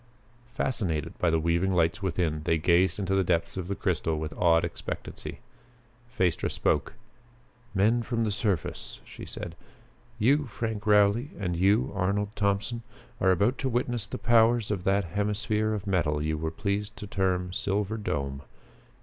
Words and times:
Fascinated 0.55 1.15
by 1.19 1.29
the 1.29 1.39
weaving 1.39 1.73
lights 1.75 2.01
within, 2.01 2.41
they 2.41 2.57
gazed 2.57 2.97
into 2.97 3.13
the 3.13 3.23
depths 3.23 3.55
of 3.55 3.67
the 3.67 3.75
crystal 3.75 4.17
with 4.17 4.33
awed 4.35 4.65
expectancy. 4.65 5.41
Phaestra 6.17 6.49
spoke. 6.49 6.93
"Men 7.75 8.01
from 8.01 8.23
the 8.23 8.31
surface," 8.31 8.99
she 9.05 9.27
said, 9.27 9.55
"you, 10.17 10.47
Frank 10.47 10.87
Rowley, 10.87 11.29
and 11.39 11.55
you, 11.55 11.91
Arnold 11.93 12.29
Thompson, 12.35 12.81
are 13.19 13.29
about 13.29 13.59
to 13.59 13.69
witness 13.69 14.07
the 14.07 14.17
powers 14.17 14.71
of 14.71 14.85
that 14.85 15.03
hemisphere 15.03 15.71
of 15.71 15.85
metal 15.85 16.19
you 16.19 16.35
were 16.35 16.49
pleased 16.49 16.97
to 16.97 17.05
term 17.05 17.53
'Silver 17.53 17.97
Dome.' 17.97 18.41